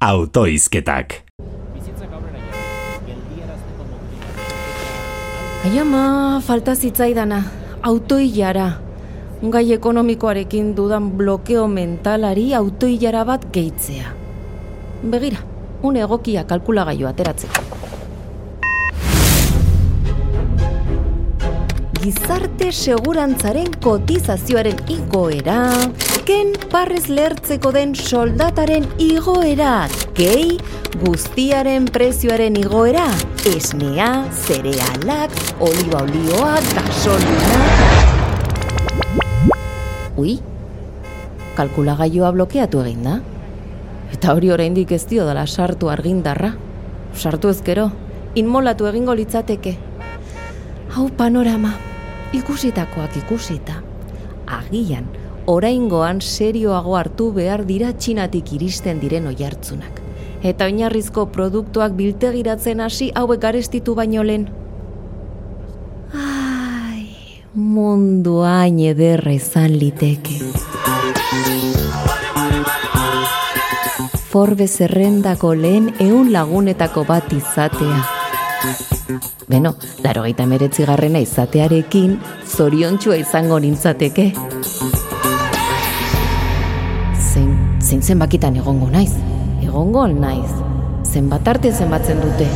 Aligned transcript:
Autoizketak. 0.00 1.24
Aiama, 5.64 6.40
falta 6.44 6.74
zitzaidana, 6.74 7.42
autoilara. 7.82 8.72
Gai 9.40 9.72
ekonomikoarekin 9.72 10.74
dudan 10.76 11.10
blokeo 11.16 11.64
mentalari 11.68 12.52
autoilara 12.54 13.24
bat 13.24 13.48
gehitzea. 13.52 14.12
Begira, 15.02 15.40
une 15.82 16.04
egokia 16.04 16.44
kalkulagailu 16.44 17.08
ateratzeko. 17.08 17.64
Gizarte 22.02 22.68
segurantzaren 22.72 23.80
kotizazioaren 23.80 24.84
igoera, 24.92 25.56
ken 26.26 26.48
parrez 26.72 27.06
lertzeko 27.06 27.70
den 27.70 27.92
soldataren 27.94 28.86
igoera, 28.98 29.86
gehi 30.18 30.56
guztiaren 30.98 31.84
prezioaren 31.94 32.56
igoera, 32.58 33.04
esnea, 33.46 34.08
zerealak, 34.34 35.34
oliba 35.62 36.00
olioa, 36.02 36.56
gasolina... 36.72 37.60
Ui, 40.18 40.38
kalkulagailua 41.54 42.32
blokeatu 42.34 42.80
egin 42.82 43.06
da. 43.06 43.18
Eta 44.16 44.34
hori 44.34 44.50
oraindik 44.50 44.96
ez 44.96 45.04
dio 45.06 45.26
dela 45.28 45.44
sartu 45.46 45.92
argindarra. 45.92 46.54
Sartu 47.14 47.52
ezkero, 47.52 47.90
inmolatu 48.34 48.88
egingo 48.90 49.14
litzateke. 49.14 49.76
Hau 50.96 51.06
panorama, 51.20 51.76
ikusitakoak 52.34 53.20
ikusita. 53.22 53.78
Agian, 54.46 55.06
oraingoan 55.46 56.20
serioago 56.20 56.96
hartu 56.98 57.30
behar 57.32 57.64
dira 57.66 57.92
txinatik 57.94 58.52
iristen 58.58 59.00
diren 59.00 59.26
oihartzunak. 59.30 60.02
Eta 60.46 60.66
oinarrizko 60.68 61.26
produktuak 61.34 61.94
biltegiratzen 61.98 62.82
hasi 62.84 63.10
hauek 63.14 63.40
garestitu 63.40 63.94
baino 63.94 64.22
lehen. 64.26 64.48
Ai, 66.14 67.06
mundu 67.54 68.42
hain 68.46 68.78
ederra 68.90 69.32
izan 69.32 69.78
liteke. 69.78 70.40
Forbes 74.36 74.76
zerrendako 74.76 75.54
lehen 75.56 75.94
eun 76.02 76.32
lagunetako 76.34 77.06
bat 77.08 77.32
izatea. 77.32 78.04
Beno, 79.48 79.76
laro 80.04 80.26
gaita 80.26 80.44
meretzi 80.50 80.84
garrena 80.84 81.22
izatearekin, 81.22 82.18
zoriontxua 82.44 83.16
izango 83.22 83.60
nintzateke. 83.62 84.32
Zein, 87.36 87.80
zein 87.84 88.00
zenbakitan 88.00 88.54
egongo 88.56 88.86
naiz? 88.88 89.10
Egongo 89.60 90.06
naiz. 90.08 90.48
Zenbat 91.04 91.48
arte 91.50 91.68
zenbatzen 91.68 92.20
dute. 92.22 92.46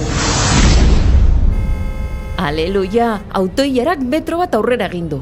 Aleluia, 2.41 3.11
autoilerak 3.37 4.01
metro 4.01 4.39
bat 4.41 4.55
aurrera 4.57 4.87
egin 4.89 5.11
du. 5.11 5.19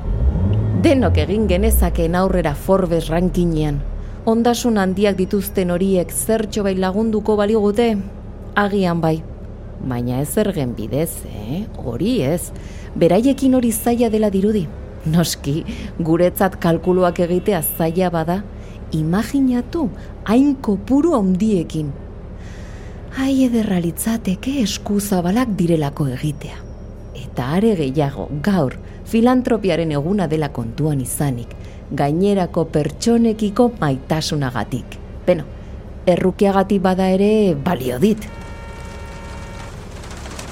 Denok 0.84 1.18
egin 1.24 1.48
genezakeen 1.50 2.14
aurrera 2.14 2.52
Forbes 2.54 3.08
rankinean. 3.10 3.80
Ondasun 4.30 4.78
handiak 4.78 5.18
dituzten 5.18 5.72
horiek 5.74 6.12
zertxo 6.14 6.62
bai 6.62 6.76
lagunduko 6.78 7.34
baligute? 7.40 7.88
Agian 8.54 9.00
bai. 9.02 9.16
Baina 9.80 10.20
ez 10.22 10.36
ergen 10.38 10.76
bidez, 10.78 11.24
eh? 11.32 11.64
Hori 11.82 12.20
ez. 12.22 12.52
Beraiekin 12.94 13.58
hori 13.58 13.72
zaila 13.72 14.12
dela 14.14 14.30
dirudi. 14.30 14.68
Noski, 15.10 15.64
guretzat 15.98 16.60
kalkuluak 16.62 17.18
egitea 17.26 17.64
zaila 17.64 18.12
bada, 18.14 18.38
imaginatu 18.92 19.88
hain 20.24 20.56
kopuru 20.56 21.14
handiekin. 21.16 21.92
Ai 23.18 23.44
ederra 23.44 23.80
litzateke 23.82 24.60
eskuzabalak 24.62 25.54
direlako 25.58 26.06
egitea. 26.14 26.58
Eta 27.18 27.52
are 27.56 27.74
gehiago, 27.76 28.28
gaur, 28.42 28.76
filantropiaren 29.08 29.92
eguna 29.92 30.28
dela 30.28 30.50
kontuan 30.54 31.00
izanik, 31.00 31.54
gainerako 31.90 32.66
pertsonekiko 32.72 33.72
maitasunagatik. 33.80 34.98
Beno, 35.26 35.44
errukiagatik 36.06 36.82
bada 36.82 37.08
ere 37.10 37.54
balio 37.54 37.98
dit. 37.98 38.28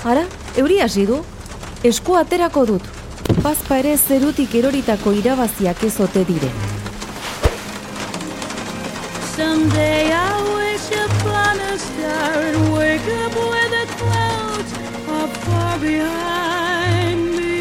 Ara, 0.06 0.22
euri 0.56 0.80
hasi 0.80 1.06
du, 1.06 1.20
esku 1.84 2.16
aterako 2.18 2.66
dut. 2.66 2.94
Bazpa 3.42 3.80
ere 3.82 3.96
zerutik 3.98 4.54
eroritako 4.54 5.12
irabaziak 5.18 5.82
ez 5.86 5.94
ote 6.00 6.24
diren. 6.28 6.75
Someday 9.36 10.10
I'll 10.12 10.54
wish 10.56 10.86
upon 10.92 11.60
a 11.60 11.78
star 11.78 12.32
and 12.48 12.72
wake 12.72 13.06
up 13.22 13.34
where 13.34 13.68
the 13.68 13.86
clouds 14.00 14.72
are 15.08 15.28
far 15.44 15.78
behind 15.78 17.36
me. 17.36 17.58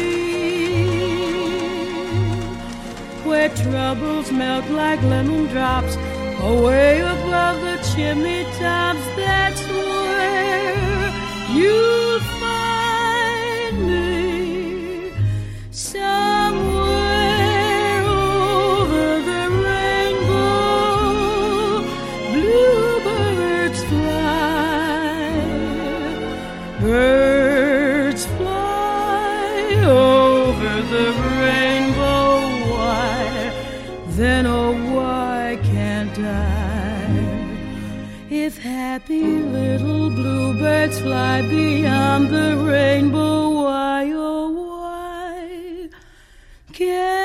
Where 3.24 3.50
troubles 3.50 4.32
melt 4.32 4.66
like 4.70 5.02
lemon 5.02 5.48
drops 5.48 5.96
away 6.40 7.00
above 7.00 7.60
the 7.60 7.76
chimney 7.94 8.44
tops. 8.58 9.04
That's 9.14 9.62
where 9.68 11.12
you'll 11.52 12.05
Birds 26.86 28.26
fly 28.36 29.74
over 29.82 30.74
the 30.94 31.08
rainbow. 31.42 32.28
Why? 32.70 33.52
Then 34.10 34.46
oh, 34.46 34.72
why 34.94 35.58
can't 35.64 36.16
I? 36.16 37.08
If 38.30 38.56
happy 38.58 39.20
little 39.20 40.10
bluebirds 40.10 41.00
fly 41.00 41.42
beyond 41.42 42.30
the 42.30 42.56
rainbow, 42.56 43.64
why 43.64 44.12
oh 44.14 44.50
why 44.50 45.88
can't 46.72 47.15